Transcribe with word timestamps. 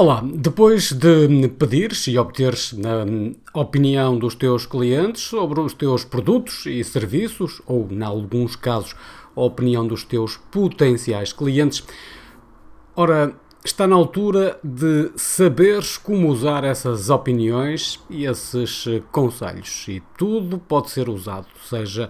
Olá, 0.00 0.22
depois 0.22 0.92
de 0.92 1.48
pedires 1.58 2.06
e 2.06 2.16
obteres 2.16 2.72
a 3.52 3.60
opinião 3.60 4.16
dos 4.16 4.36
teus 4.36 4.64
clientes 4.64 5.22
sobre 5.22 5.58
os 5.58 5.74
teus 5.74 6.04
produtos 6.04 6.66
e 6.66 6.84
serviços, 6.84 7.60
ou, 7.66 7.88
em 7.90 8.00
alguns 8.04 8.54
casos, 8.54 8.94
a 9.34 9.40
opinião 9.40 9.84
dos 9.84 10.04
teus 10.04 10.36
potenciais 10.52 11.32
clientes, 11.32 11.82
ora, 12.94 13.34
está 13.64 13.88
na 13.88 13.96
altura 13.96 14.60
de 14.62 15.10
saberes 15.16 15.96
como 15.96 16.28
usar 16.28 16.62
essas 16.62 17.10
opiniões 17.10 17.98
e 18.08 18.24
esses 18.24 18.84
conselhos. 19.10 19.84
E 19.88 20.00
tudo 20.16 20.60
pode 20.60 20.90
ser 20.90 21.08
usado, 21.08 21.48
seja 21.68 22.08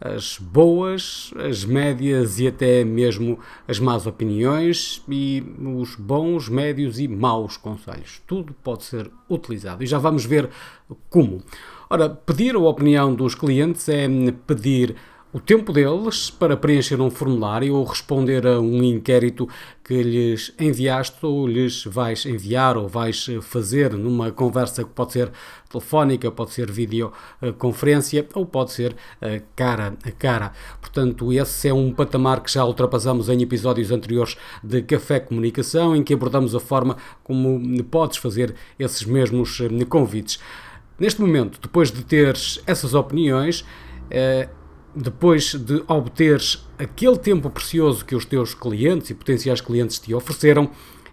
as 0.00 0.38
boas, 0.38 1.32
as 1.36 1.64
médias 1.64 2.38
e 2.38 2.46
até 2.46 2.84
mesmo 2.84 3.38
as 3.66 3.78
más 3.78 4.06
opiniões 4.06 5.02
e 5.08 5.42
os 5.76 5.96
bons, 5.96 6.48
médios 6.48 6.98
e 7.00 7.08
maus 7.08 7.56
conselhos. 7.56 8.22
Tudo 8.26 8.54
pode 8.62 8.84
ser 8.84 9.10
utilizado 9.28 9.82
e 9.82 9.86
já 9.86 9.98
vamos 9.98 10.24
ver 10.24 10.50
como. 11.10 11.42
Ora, 11.90 12.08
pedir 12.08 12.54
a 12.54 12.58
opinião 12.58 13.14
dos 13.14 13.34
clientes 13.34 13.88
é 13.88 14.06
pedir 14.46 14.94
o 15.30 15.38
tempo 15.38 15.74
deles 15.74 16.30
para 16.30 16.56
preencher 16.56 17.00
um 17.00 17.10
formulário 17.10 17.74
ou 17.74 17.84
responder 17.84 18.46
a 18.46 18.58
um 18.58 18.82
inquérito 18.82 19.46
que 19.84 20.02
lhes 20.02 20.54
enviaste 20.58 21.18
ou 21.24 21.46
lhes 21.46 21.84
vais 21.84 22.24
enviar 22.24 22.78
ou 22.78 22.88
vais 22.88 23.26
fazer 23.42 23.92
numa 23.92 24.32
conversa 24.32 24.82
que 24.84 24.90
pode 24.90 25.12
ser 25.12 25.30
telefónica, 25.68 26.30
pode 26.30 26.52
ser 26.52 26.70
videoconferência 26.70 28.26
ou 28.34 28.46
pode 28.46 28.72
ser 28.72 28.96
eh, 29.20 29.42
cara 29.54 29.94
a 30.02 30.10
cara. 30.10 30.52
Portanto, 30.80 31.30
esse 31.30 31.68
é 31.68 31.74
um 31.74 31.92
patamar 31.92 32.40
que 32.42 32.50
já 32.50 32.64
ultrapassamos 32.64 33.28
em 33.28 33.42
episódios 33.42 33.90
anteriores 33.90 34.34
de 34.64 34.80
Café 34.80 35.20
Comunicação, 35.20 35.94
em 35.94 36.02
que 36.02 36.14
abordamos 36.14 36.54
a 36.54 36.60
forma 36.60 36.96
como 37.22 37.84
podes 37.84 38.16
fazer 38.16 38.54
esses 38.78 39.04
mesmos 39.04 39.60
eh, 39.60 39.84
convites. 39.84 40.40
Neste 40.98 41.20
momento, 41.20 41.60
depois 41.60 41.92
de 41.92 42.02
teres 42.02 42.60
essas 42.66 42.94
opiniões, 42.94 43.64
eh, 44.10 44.48
depois 44.98 45.54
de 45.54 45.84
obteres 45.86 46.66
aquele 46.76 47.16
tempo 47.16 47.48
precioso 47.48 48.04
que 48.04 48.16
os 48.16 48.24
teus 48.24 48.52
clientes 48.52 49.10
e 49.10 49.14
potenciais 49.14 49.60
clientes 49.60 49.98
te 49.98 50.12
ofereceram, 50.12 50.70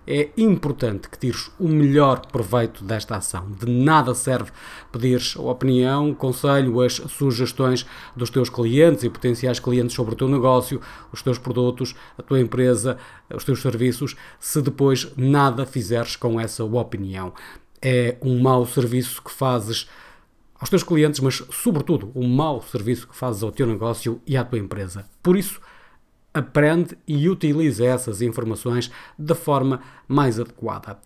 é 0.08 0.30
importante 0.38 1.10
que 1.10 1.18
tires 1.18 1.52
o 1.60 1.68
melhor 1.68 2.28
proveito 2.28 2.84
desta 2.84 3.16
ação. 3.16 3.52
De 3.52 3.66
nada 3.68 4.14
serve 4.14 4.52
pedires 4.92 5.36
opinião, 5.36 6.14
conselho, 6.14 6.82
as 6.82 6.94
sugestões 6.94 7.86
dos 8.16 8.30
teus 8.30 8.50
clientes 8.50 9.04
e 9.04 9.10
potenciais 9.10 9.60
clientes 9.60 9.96
sobre 9.96 10.14
o 10.14 10.18
teu 10.18 10.28
negócio, 10.28 10.82
os 11.12 11.22
teus 11.22 11.38
produtos, 11.38 11.96
a 12.18 12.24
tua 12.24 12.40
empresa, 12.40 12.98
os 13.34 13.44
teus 13.44 13.62
serviços, 13.62 14.16
se 14.40 14.62
depois 14.62 15.12
nada 15.16 15.66
fizeres 15.66 16.16
com 16.16 16.40
essa 16.40 16.64
opinião. 16.64 17.34
É 17.82 18.18
um 18.22 18.40
mau 18.40 18.66
serviço 18.66 19.22
que 19.24 19.32
fazes 19.32 19.88
aos 20.60 20.70
teus 20.70 20.84
clientes, 20.84 21.20
mas, 21.20 21.44
sobretudo, 21.52 22.12
o 22.16 22.28
mau 22.28 22.62
serviço 22.62 23.08
que 23.08 23.16
fazes 23.16 23.44
ao 23.44 23.52
teu 23.52 23.68
negócio 23.68 24.22
e 24.26 24.38
à 24.38 24.44
tua 24.44 24.60
empresa. 24.60 25.06
Por 25.22 25.36
isso, 25.36 25.60
aprende 26.34 26.98
e 27.08 27.30
utiliza 27.30 27.86
essas 27.86 28.22
informações 28.22 28.92
da 29.18 29.36
forma 29.36 29.82
mais 30.08 30.40
adequada. 30.40 31.00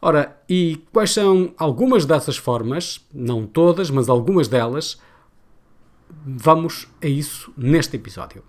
Ora, 0.00 0.40
e 0.48 0.80
quais 0.92 1.12
são 1.12 1.52
algumas 1.58 2.04
dessas 2.04 2.36
formas? 2.36 3.04
Não 3.12 3.44
todas, 3.44 3.90
mas 3.90 4.08
algumas 4.08 4.46
delas. 4.46 5.00
Vamos 6.24 6.86
a 7.02 7.06
isso 7.06 7.52
neste 7.56 7.96
episódio. 7.96 8.44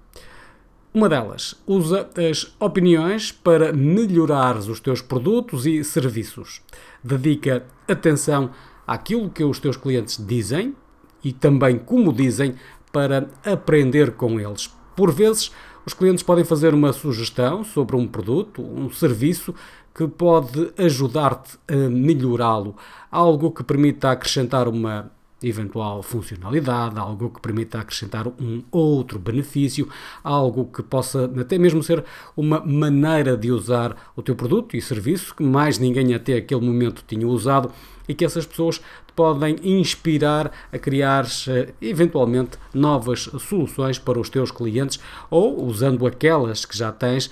Uma 0.94 1.10
delas, 1.10 1.56
usa 1.68 2.10
as 2.30 2.56
opiniões 2.60 3.32
para 3.32 3.72
melhorar 3.72 4.58
os 4.58 4.80
teus 4.80 5.02
produtos 5.02 5.66
e 5.66 5.84
serviços. 5.84 6.62
Dedica 7.04 7.66
atenção 7.88 8.52
àquilo 8.90 9.30
que 9.30 9.44
os 9.44 9.60
teus 9.60 9.78
clientes 9.78 10.18
dizem 10.26 10.76
e 11.24 11.32
também 11.32 11.78
como 11.78 12.12
dizem 12.12 12.56
para 12.92 13.30
aprender 13.46 14.14
com 14.14 14.40
eles. 14.40 14.74
Por 14.96 15.12
vezes, 15.12 15.52
os 15.86 15.94
clientes 15.94 16.24
podem 16.24 16.44
fazer 16.44 16.74
uma 16.74 16.92
sugestão 16.92 17.64
sobre 17.64 17.96
um 17.96 18.08
produto, 18.08 18.64
um 18.64 18.90
serviço 18.90 19.54
que 19.94 20.08
pode 20.08 20.74
ajudar-te 20.76 21.60
a 21.68 21.88
melhorá-lo, 21.88 22.76
algo 23.12 23.52
que 23.52 23.64
permita 23.64 24.10
acrescentar 24.10 24.68
uma 24.68 25.12
eventual 25.42 26.04
funcionalidade, 26.04 27.00
algo 27.00 27.30
que 27.30 27.42
permita 27.42 27.80
acrescentar 27.80 28.28
um 28.28 28.64
outro 28.72 29.18
benefício, 29.20 29.88
algo 30.24 30.66
que 30.66 30.84
possa 30.84 31.32
até 31.40 31.58
mesmo 31.58 31.82
ser 31.82 32.04
uma 32.36 32.60
maneira 32.60 33.38
de 33.38 33.52
usar 33.52 33.96
o 34.16 34.22
teu 34.22 34.36
produto 34.36 34.76
e 34.76 34.82
serviço 34.82 35.36
que 35.36 35.44
mais 35.44 35.78
ninguém 35.78 36.14
até 36.14 36.36
aquele 36.36 36.62
momento 36.62 37.04
tinha 37.08 37.28
usado 37.28 37.72
e 38.08 38.14
que 38.16 38.26
essas 38.26 38.46
pessoas 38.46 38.80
te 38.80 39.14
podem 39.16 39.56
inspirar 39.64 40.52
a 40.74 40.80
criar 40.80 41.28
eh, 41.48 41.74
eventualmente 41.80 42.58
novas 42.74 43.30
soluções 43.40 44.00
para 44.00 44.20
os 44.20 44.30
teus 44.30 44.50
clientes 44.50 45.00
ou 45.30 45.64
usando 45.64 46.08
aquelas 46.08 46.66
que 46.66 46.76
já 46.76 46.92
tens, 46.92 47.30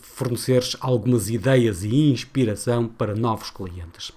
forneceres 0.00 0.76
algumas 0.80 1.28
ideias 1.28 1.84
e 1.84 2.10
inspiração 2.10 2.88
para 2.88 3.14
novos 3.14 3.50
clientes 3.50 4.12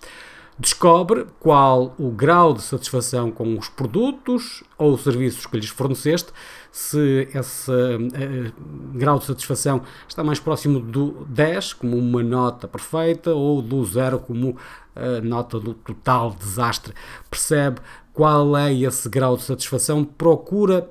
descobre 0.62 1.26
qual 1.40 1.96
o 1.98 2.12
grau 2.12 2.54
de 2.54 2.62
satisfação 2.62 3.32
com 3.32 3.58
os 3.58 3.68
produtos 3.68 4.64
ou 4.78 4.96
serviços 4.96 5.48
que 5.48 5.58
lhes 5.58 5.70
forneceste, 5.70 6.32
se 6.72 7.28
esse 7.34 7.72
uh, 7.72 8.54
grau 8.94 9.18
de 9.18 9.26
satisfação 9.26 9.82
está 10.08 10.24
mais 10.24 10.40
próximo 10.40 10.80
do 10.80 11.26
10, 11.28 11.74
como 11.74 11.98
uma 11.98 12.22
nota 12.22 12.68
perfeita, 12.68 13.34
ou 13.34 13.60
do 13.62 13.84
0, 13.84 14.20
como 14.20 14.56
a 14.96 15.20
nota 15.22 15.60
do 15.60 15.74
total 15.74 16.36
desastre. 16.40 16.94
Percebe 17.30 17.82
qual 18.14 18.56
é 18.56 18.72
esse 18.72 19.10
grau 19.10 19.36
de 19.36 19.44
satisfação, 19.44 20.04
procura 20.04 20.90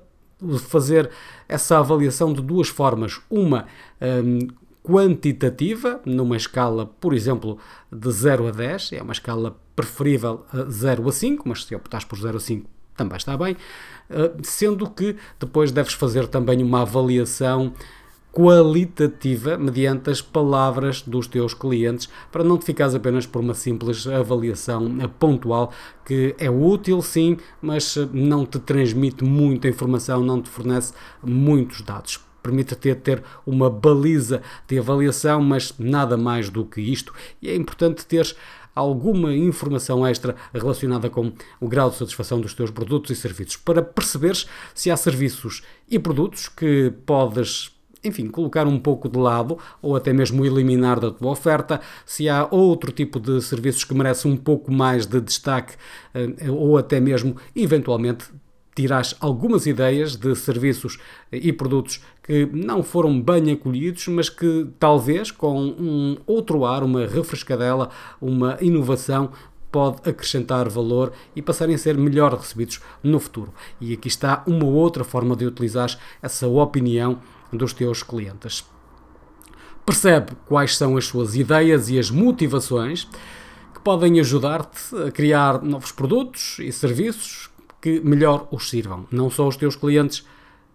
fazer 0.69 1.11
essa 1.49 1.79
avaliação 1.79 2.33
de 2.33 2.43
duas 2.43 2.69
formas. 2.69 3.21
Uma, 3.31 3.67
um, 4.01 4.49
quantitativa, 4.91 6.01
numa 6.05 6.37
escala, 6.37 6.87
por 6.87 7.15
exemplo, 7.15 7.59
de 7.93 8.11
0 8.11 8.49
a 8.49 8.51
10, 8.51 8.93
é 8.95 9.03
uma 9.03 9.13
escala 9.13 9.57
preferível 9.77 10.45
0 10.69 11.09
a 11.09 11.13
5, 11.13 11.49
mas 11.49 11.65
se 11.65 11.75
optares 11.75 12.05
por 12.05 12.19
0 12.19 12.37
a 12.37 12.41
5 12.41 12.69
também 12.97 13.17
está 13.17 13.37
bem, 13.37 13.57
eh, 14.11 14.33
sendo 14.43 14.91
que 14.91 15.17
depois 15.39 15.73
deves 15.73 15.95
fazer 15.95 16.27
também 16.27 16.63
uma 16.63 16.83
avaliação 16.83 17.73
qualitativa 18.31 19.57
mediante 19.57 20.11
as 20.11 20.21
palavras 20.21 21.03
dos 21.03 21.27
teus 21.27 21.55
clientes, 21.55 22.09
para 22.31 22.45
não 22.45 22.59
te 22.59 22.65
ficares 22.65 22.95
apenas 22.95 23.27
por 23.27 23.41
uma 23.41 23.55
simples 23.55 24.07
avaliação 24.07 24.87
pontual 25.19 25.73
que 26.05 26.35
é 26.39 26.51
útil 26.51 27.01
sim, 27.01 27.39
mas 27.61 27.97
não 28.13 28.45
te 28.45 28.59
transmite 28.59 29.25
muita 29.25 29.69
informação, 29.69 30.23
não 30.23 30.43
te 30.43 30.49
fornece 30.49 30.93
muitos 31.23 31.81
dados 31.83 32.21
permite-te 32.43 32.95
ter 32.95 33.23
uma 33.47 33.71
baliza 33.71 34.43
de 34.67 34.79
avaliação, 34.79 35.43
mas 35.43 35.75
nada 35.79 36.17
mais 36.17 36.51
do 36.51 36.65
que 36.65 36.81
isto. 36.81 37.13
E 37.41 37.49
é 37.49 37.55
importante 37.55 38.07
teres 38.07 38.35
alguma 38.75 39.35
informação 39.35 40.07
extra 40.07 40.37
relacionada 40.55 41.11
com 41.11 41.33
o 41.61 41.69
grau 41.69 41.91
de 41.91 41.97
satisfação 41.97 42.41
dos 42.41 42.55
teus 42.55 42.71
produtos 42.71 43.11
e 43.11 43.17
serviços, 43.17 43.57
para 43.57 43.83
perceberes 43.83 44.47
se 44.75 44.91
há 44.91 44.97
serviços 44.97 45.63
e 45.89 45.99
produtos 45.99 46.49
que 46.49 46.93
podes 47.05 47.73
enfim, 48.03 48.29
colocar 48.29 48.67
um 48.67 48.79
pouco 48.79 49.11
de 49.11 49.19
lado 49.19 49.59
ou 49.83 49.95
até 49.95 50.11
mesmo 50.11 50.45
eliminar 50.45 50.99
da 50.99 51.11
tua 51.11 51.33
oferta, 51.33 51.83
se 52.07 52.31
há 52.31 52.49
outro 52.51 52.91
tipo 52.93 53.21
de 53.21 53.43
serviços 53.43 53.85
que 53.85 53.95
merecem 53.95 54.33
um 54.33 54.39
pouco 54.39 54.73
mais 54.73 55.05
de 55.05 55.21
destaque 55.21 55.75
eh, 56.15 56.51
ou 56.51 56.79
até 56.79 56.99
mesmo 56.99 57.37
eventualmente 57.55 58.25
tiras 58.75 59.15
algumas 59.21 59.67
ideias 59.67 60.17
de 60.17 60.35
serviços 60.35 60.99
e 61.31 61.53
produtos 61.53 62.01
que 62.31 62.47
não 62.53 62.81
foram 62.81 63.21
bem 63.21 63.51
acolhidos, 63.51 64.07
mas 64.07 64.29
que 64.29 64.69
talvez 64.79 65.33
com 65.33 65.61
um 65.61 66.17
outro 66.25 66.65
ar, 66.65 66.85
uma 66.85 67.05
refrescadela, 67.05 67.91
uma 68.21 68.57
inovação, 68.61 69.33
pode 69.73 70.09
acrescentar 70.09 70.69
valor 70.69 71.13
e 71.35 71.43
passarem 71.43 71.75
a 71.75 71.79
ser 71.79 71.99
melhor 71.99 72.33
recebidos 72.33 72.81
no 73.03 73.19
futuro. 73.19 73.53
E 73.81 73.93
aqui 73.93 74.07
está 74.07 74.45
uma 74.47 74.65
outra 74.65 75.03
forma 75.03 75.35
de 75.35 75.45
utilizar 75.45 75.99
essa 76.23 76.47
opinião 76.47 77.19
dos 77.53 77.73
teus 77.73 78.05
clientes. 78.05 78.65
Percebe 79.85 80.31
quais 80.47 80.77
são 80.77 80.97
as 80.97 81.07
suas 81.07 81.35
ideias 81.35 81.91
e 81.91 81.99
as 81.99 82.13
motivações 82.13 83.09
que 83.75 83.81
podem 83.83 84.21
ajudar-te 84.21 84.95
a 85.05 85.11
criar 85.11 85.65
novos 85.65 85.91
produtos 85.91 86.61
e 86.61 86.71
serviços 86.71 87.51
que 87.83 87.99
melhor 87.99 88.47
os 88.53 88.71
sirvam, 88.71 89.05
não 89.11 89.29
só 89.29 89.49
os 89.49 89.57
teus 89.57 89.75
clientes 89.75 90.25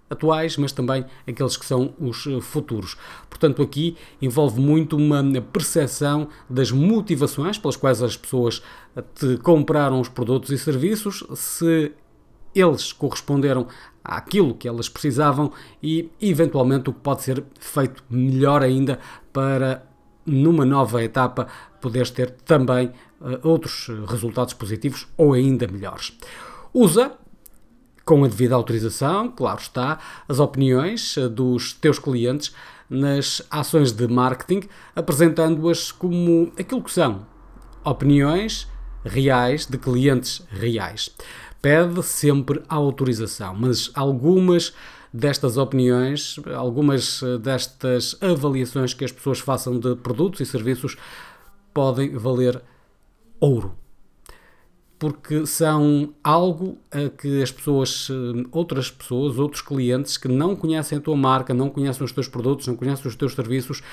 atuais, 0.10 0.57
mas 0.57 0.72
também 0.72 1.06
aqueles 1.28 1.57
que 1.57 1.66
são 1.66 1.94
os 2.00 2.28
eh, 2.28 2.40
futuros. 2.42 2.96
Portanto, 3.30 3.62
aqui 3.62 3.98
envolve 4.22 4.60
muito 4.60 4.96
uma 4.96 5.24
percepção 5.42 6.28
das 6.50 6.72
motivações 6.72 7.57
pelas 7.57 7.75
quais 7.75 8.02
as 8.02 8.16
pessoas 8.16 8.62
eh, 8.96 9.04
te 9.16 9.38
compraram 9.38 10.00
os 10.00 10.10
produtos 10.10 10.52
e 10.52 10.57
serviços, 10.57 11.24
se 11.36 11.92
eles 12.54 12.94
corresponderam 12.94 13.68
àquilo 14.04 14.54
que 14.54 14.68
elas 14.68 14.88
precisavam 14.88 15.52
e, 15.81 16.10
eventualmente, 16.22 16.90
o 16.90 16.94
que 16.94 17.00
pode 17.00 17.24
ser 17.24 17.44
feito 17.60 18.04
melhor 18.10 18.63
ainda 18.63 19.00
para 19.34 19.86
numa 20.25 20.66
nova 20.66 21.04
etapa, 21.04 21.48
poderes 21.81 22.10
ter 22.10 22.31
também 22.31 22.88
uh, 23.22 23.48
outros 23.48 23.88
resultados 24.07 24.54
positivos 24.54 25.07
ou 25.18 25.34
ainda 25.34 25.68
melhores. 25.68 26.18
Usa 26.74 27.13
com 28.06 28.24
a 28.24 28.28
devida 28.28 28.56
autorização, 28.56 29.31
claro 29.31 29.60
está, 29.60 30.00
as 30.30 30.40
opiniões 30.40 31.16
dos 31.31 31.74
teus 31.74 31.98
clientes 31.98 32.54
nas 32.88 33.42
ações 33.50 33.92
de 33.92 34.07
marketing, 34.07 34.69
apresentando-as 34.96 35.92
como 35.92 36.52
aquilo 36.57 36.84
que 36.84 36.92
são: 36.92 37.25
opiniões 37.84 38.68
reais 39.04 39.66
de 39.66 39.78
clientes 39.78 40.44
reais. 40.50 41.10
Pede 41.62 42.04
sempre 42.04 42.62
a 42.69 42.75
autorização, 42.75 43.56
mas 43.56 43.90
algumas 43.96 44.72
destas 45.12 45.57
opiniões, 45.57 46.36
algumas 46.56 47.22
destas 47.42 48.16
avaliações 48.22 48.94
que 48.94 49.04
as 49.04 49.12
pessoas 49.12 49.40
façam 49.40 49.80
de 49.80 49.96
produtos 49.96 50.42
e 50.42 50.46
serviços 50.46 50.96
podem 51.74 52.16
valer 52.16 52.62
ouro 53.40 53.75
porque 55.06 55.46
são 55.46 56.16
algo 56.24 56.80
a 56.90 57.10
que 57.16 57.44
as 57.44 57.52
pessoas, 57.52 58.07
eh, 58.10 58.48
outras 58.52 58.90
pessoas, 58.90 59.38
outros 59.38 59.62
clientes 59.62 60.18
que 60.18 60.28
não 60.28 60.56
conhecem 60.56 60.98
a 60.98 61.02
tua 61.02 61.16
marca, 61.16 61.54
não 61.54 61.69
conhecem 61.69 62.04
os 62.04 62.12
teus 62.12 62.28
produtos, 62.28 62.66
não 62.66 62.75
conhecem 62.75 63.07
os 63.07 63.16
teus 63.16 63.36
serviços, 63.36 63.84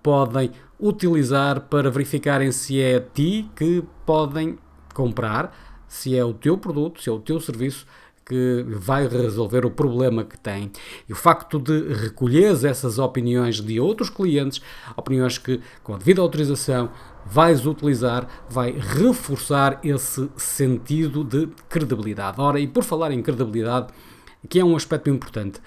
podem 0.00 0.52
utilizar 0.78 1.62
para 1.62 1.90
verificarem 1.90 2.52
se 2.52 2.80
é 2.80 2.98
a 2.98 3.00
ti 3.00 3.50
que 3.56 3.82
podem 4.06 4.60
comprar, 4.94 5.52
se 5.88 6.16
é 6.16 6.24
o 6.24 6.32
teu 6.32 6.56
produto, 6.56 7.02
se 7.02 7.08
é 7.08 7.12
o 7.12 7.18
teu 7.18 7.40
serviço 7.40 7.84
que 8.24 8.64
vai 8.68 9.08
resolver 9.08 9.66
o 9.66 9.72
problema 9.72 10.22
que 10.22 10.38
tem. 10.38 10.70
E 11.08 11.12
o 11.12 11.16
facto 11.16 11.58
de 11.58 11.92
recolheres 11.94 12.62
essas 12.62 12.96
opiniões 12.96 13.60
de 13.60 13.80
outros 13.80 14.08
clientes, 14.08 14.62
opiniões 14.96 15.36
que, 15.36 15.60
com 15.82 15.96
a 15.96 15.98
devida 15.98 16.22
autorização, 16.22 16.90
vais 17.24 17.66
utilizar, 17.66 18.26
vai 18.48 18.72
reforçar 18.72 19.78
esse 19.82 20.28
sentido 20.36 21.22
de 21.24 21.48
credibilidade. 21.68 22.40
Ora, 22.40 22.58
e 22.58 22.66
por 22.66 22.82
falar 22.82 23.12
em 23.12 23.22
credibilidade, 23.22 23.92
que 24.48 24.58
é 24.58 24.64
um 24.64 24.76
aspecto 24.76 25.10
importante, 25.10 25.60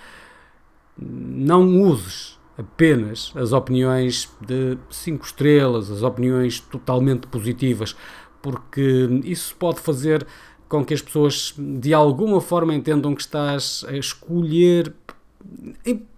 não 0.97 1.81
uses 1.81 2.37
apenas 2.57 3.31
as 3.35 3.51
opiniões 3.51 4.29
de 4.39 4.77
5 4.89 5.25
estrelas, 5.25 5.89
as 5.89 6.03
opiniões 6.03 6.59
totalmente 6.59 7.27
positivas, 7.27 7.95
porque 8.41 9.21
isso 9.23 9.55
pode 9.55 9.79
fazer 9.79 10.25
com 10.67 10.83
que 10.83 10.93
as 10.93 11.01
pessoas 11.01 11.53
de 11.57 11.93
alguma 11.93 12.41
forma 12.41 12.73
entendam 12.73 13.13
que 13.15 13.21
estás 13.21 13.85
a 13.87 13.93
escolher, 13.95 14.93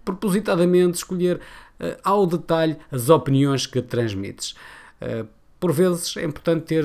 propositadamente, 0.04 0.96
escolher 0.96 1.36
uh, 1.36 1.96
ao 2.02 2.26
detalhe 2.26 2.76
as 2.90 3.08
opiniões 3.10 3.66
que 3.66 3.82
transmites. 3.82 4.54
Uh, 5.00 5.26
por 5.58 5.72
vezes 5.72 6.16
é 6.16 6.24
importante 6.24 6.64
ter 6.64 6.84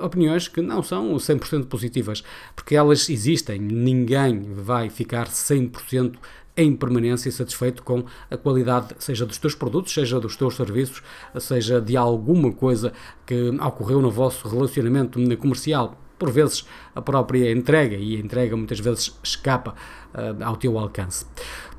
opiniões 0.00 0.46
que 0.46 0.60
não 0.60 0.82
são 0.82 1.14
100% 1.16 1.66
positivas, 1.66 2.22
porque 2.54 2.76
elas 2.76 3.08
existem, 3.10 3.58
ninguém 3.58 4.42
vai 4.54 4.88
ficar 4.88 5.26
100% 5.26 6.14
em 6.56 6.76
permanência 6.76 7.32
satisfeito 7.32 7.82
com 7.82 8.04
a 8.30 8.36
qualidade, 8.36 8.94
seja 8.98 9.26
dos 9.26 9.38
teus 9.38 9.54
produtos, 9.54 9.92
seja 9.92 10.20
dos 10.20 10.36
teus 10.36 10.54
serviços, 10.54 11.02
seja 11.40 11.80
de 11.80 11.96
alguma 11.96 12.52
coisa 12.52 12.92
que 13.26 13.48
ocorreu 13.50 14.00
no 14.00 14.10
vosso 14.10 14.48
relacionamento 14.48 15.18
comercial 15.38 15.98
por 16.18 16.30
vezes 16.30 16.64
a 16.94 17.02
própria 17.02 17.50
entrega, 17.50 17.96
e 17.96 18.14
a 18.14 18.20
entrega 18.20 18.56
muitas 18.56 18.78
vezes 18.78 19.18
escapa 19.24 19.74
uh, 20.14 20.44
ao 20.44 20.56
teu 20.56 20.78
alcance. 20.78 21.26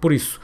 Por 0.01 0.11
isso, 0.11 0.41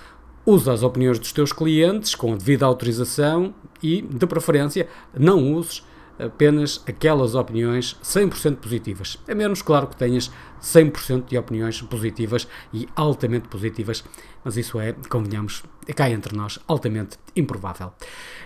usa 0.49 0.73
as 0.73 0.81
opiniões 0.81 1.19
dos 1.19 1.31
teus 1.31 1.53
clientes 1.53 2.15
com 2.15 2.33
a 2.33 2.35
devida 2.35 2.65
autorização 2.65 3.53
e, 3.83 4.01
de 4.01 4.25
preferência, 4.25 4.87
não 5.17 5.53
uses 5.53 5.83
apenas 6.17 6.83
aquelas 6.85 7.33
opiniões 7.35 7.95
100% 8.03 8.57
positivas. 8.57 9.17
É 9.27 9.33
menos 9.33 9.61
claro 9.61 9.87
que 9.87 9.95
tenhas 9.95 10.29
100% 10.61 11.25
de 11.27 11.37
opiniões 11.37 11.81
positivas 11.81 12.47
e 12.73 12.89
altamente 12.95 13.47
positivas, 13.47 14.03
mas 14.43 14.57
isso 14.57 14.79
é, 14.79 14.93
convenhamos, 15.07 15.63
é 15.87 15.93
cá 15.93 16.09
entre 16.09 16.35
nós, 16.35 16.59
altamente 16.67 17.17
improvável. 17.35 17.93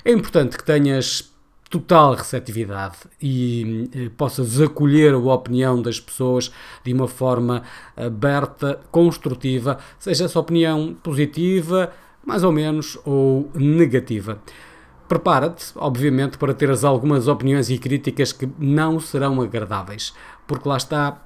É 0.06 0.12
importante 0.12 0.58
que 0.58 0.64
tenhas 0.64 1.33
total 1.74 2.14
receptividade 2.14 2.98
e 3.20 3.90
eh, 3.96 4.10
possas 4.16 4.62
acolher 4.62 5.16
a 5.16 5.18
opinião 5.18 5.82
das 5.82 6.00
pessoas 6.00 6.52
de 6.84 6.94
uma 6.94 7.08
forma 7.08 7.64
aberta, 7.98 8.80
construtiva, 8.92 9.80
seja 9.98 10.26
essa 10.26 10.40
opinião 10.40 10.96
positiva, 11.02 11.92
mais 12.24 12.44
ou 12.44 12.52
menos, 12.52 13.00
ou 13.04 13.50
negativa. 13.56 14.38
Prepara-te, 15.08 15.72
obviamente, 15.76 16.38
para 16.38 16.54
teres 16.54 16.84
algumas 16.84 17.28
opiniões 17.28 17.72
e 17.72 17.80
críticas 17.80 18.32
que 18.32 18.48
não 18.60 19.00
serão 19.00 19.42
agradáveis, 19.42 20.14
porque 20.46 20.70
lá 20.70 20.78
está, 20.78 21.24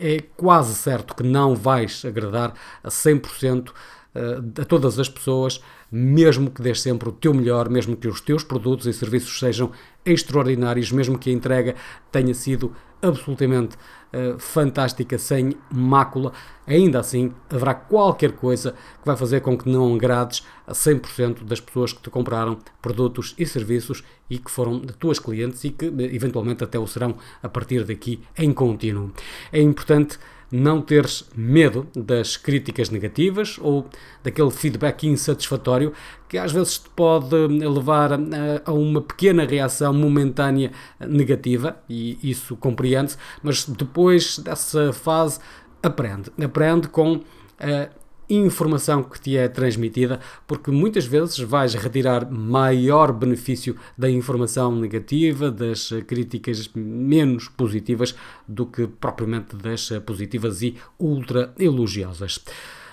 é 0.00 0.18
quase 0.36 0.74
certo 0.74 1.14
que 1.14 1.22
não 1.22 1.54
vais 1.54 2.04
agradar 2.04 2.52
a 2.82 2.88
100% 2.88 3.70
eh, 4.12 4.40
a 4.60 4.64
todas 4.64 4.98
as 4.98 5.08
pessoas, 5.08 5.62
mesmo 5.90 6.50
que 6.50 6.62
dês 6.62 6.80
sempre 6.80 7.08
o 7.08 7.12
teu 7.12 7.32
melhor, 7.32 7.68
mesmo 7.68 7.96
que 7.96 8.08
os 8.08 8.20
teus 8.20 8.44
produtos 8.44 8.86
e 8.86 8.92
serviços 8.92 9.38
sejam 9.38 9.70
extraordinários, 10.04 10.92
mesmo 10.92 11.18
que 11.18 11.30
a 11.30 11.32
entrega 11.32 11.74
tenha 12.10 12.34
sido 12.34 12.72
absolutamente 13.00 13.76
uh, 14.12 14.38
fantástica, 14.38 15.18
sem 15.18 15.54
mácula, 15.70 16.32
ainda 16.66 16.98
assim 16.98 17.32
haverá 17.48 17.74
qualquer 17.74 18.32
coisa 18.32 18.72
que 18.72 19.06
vai 19.06 19.16
fazer 19.16 19.40
com 19.40 19.56
que 19.56 19.68
não 19.68 19.94
agrades 19.94 20.44
a 20.66 20.72
100% 20.72 21.44
das 21.44 21.60
pessoas 21.60 21.92
que 21.92 22.02
te 22.02 22.10
compraram 22.10 22.58
produtos 22.82 23.34
e 23.38 23.46
serviços 23.46 24.02
e 24.28 24.38
que 24.38 24.50
foram 24.50 24.80
de 24.80 24.92
tuas 24.94 25.18
clientes 25.18 25.62
e 25.64 25.70
que 25.70 25.86
eventualmente 25.86 26.64
até 26.64 26.78
o 26.78 26.86
serão 26.86 27.16
a 27.42 27.48
partir 27.48 27.84
daqui 27.84 28.20
em 28.36 28.52
contínuo. 28.52 29.12
É 29.52 29.60
importante 29.60 30.18
não 30.50 30.80
teres 30.80 31.24
medo 31.36 31.86
das 31.94 32.36
críticas 32.36 32.90
negativas 32.90 33.58
ou 33.60 33.86
daquele 34.22 34.50
feedback 34.50 35.06
insatisfatório 35.06 35.92
que 36.28 36.38
às 36.38 36.52
vezes 36.52 36.78
te 36.78 36.88
pode 36.90 37.34
levar 37.34 38.12
a, 38.12 38.18
a 38.64 38.72
uma 38.72 39.00
pequena 39.00 39.44
reação 39.44 39.92
momentânea 39.94 40.72
negativa, 41.00 41.76
e 41.88 42.18
isso 42.22 42.56
compreende-se, 42.56 43.16
mas 43.42 43.64
depois 43.64 44.38
dessa 44.38 44.92
fase 44.92 45.40
aprende. 45.82 46.30
Aprende 46.42 46.88
com 46.88 47.20
a 47.58 47.88
informação 48.28 49.02
que 49.02 49.20
te 49.20 49.36
é 49.36 49.48
transmitida, 49.48 50.20
porque 50.46 50.70
muitas 50.70 51.06
vezes 51.06 51.38
vais 51.38 51.74
retirar 51.74 52.30
maior 52.30 53.12
benefício 53.12 53.76
da 53.96 54.10
informação 54.10 54.74
negativa, 54.74 55.50
das 55.50 55.90
críticas 56.06 56.70
menos 56.74 57.48
positivas, 57.48 58.14
do 58.46 58.66
que 58.66 58.86
propriamente 58.86 59.56
das 59.56 59.88
positivas 60.04 60.62
e 60.62 60.76
ultra 60.98 61.54
elogiosas. 61.58 62.40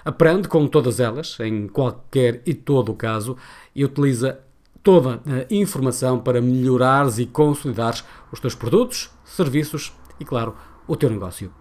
Aprende 0.03 0.47
com 0.47 0.67
todas 0.67 0.99
elas, 0.99 1.37
em 1.39 1.67
qualquer 1.67 2.41
e 2.45 2.53
todo 2.53 2.91
o 2.91 2.95
caso, 2.95 3.35
e 3.75 3.83
utiliza 3.83 4.39
toda 4.83 5.19
a 5.25 5.51
informação 5.51 6.19
para 6.19 6.39
melhorares 6.39 7.17
e 7.17 7.25
consolidares 7.25 8.03
os 8.31 8.39
teus 8.39 8.53
produtos, 8.53 9.09
serviços 9.23 9.91
e, 10.19 10.23
claro, 10.23 10.55
o 10.87 10.95
teu 10.95 11.09
negócio. 11.09 11.51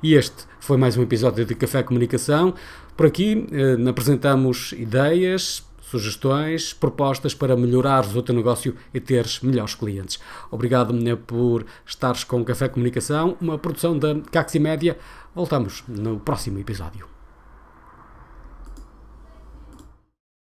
E 0.00 0.14
este 0.14 0.44
foi 0.60 0.76
mais 0.76 0.96
um 0.96 1.02
episódio 1.02 1.44
de 1.44 1.56
Café 1.56 1.82
Comunicação. 1.82 2.54
Por 2.98 3.06
aqui 3.06 3.46
eh, 3.52 3.88
apresentamos 3.88 4.72
ideias, 4.72 5.64
sugestões, 5.80 6.72
propostas 6.72 7.32
para 7.32 7.56
melhorares 7.56 8.12
o 8.16 8.22
teu 8.24 8.34
negócio 8.34 8.74
e 8.92 8.98
teres 8.98 9.38
melhores 9.38 9.76
clientes. 9.76 10.18
Obrigado 10.50 10.92
né, 10.92 11.14
por 11.14 11.64
estares 11.86 12.24
com 12.24 12.44
Café 12.44 12.68
Comunicação, 12.68 13.36
uma 13.40 13.56
produção 13.56 13.96
da 13.96 14.16
Caxi 14.32 14.58
Média. 14.58 14.98
Voltamos 15.32 15.84
no 15.86 16.18
próximo 16.18 16.58
episódio. 16.58 17.17